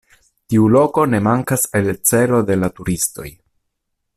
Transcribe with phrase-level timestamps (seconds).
[0.53, 3.29] Tiu loko ne mankas el celo de la turistoj.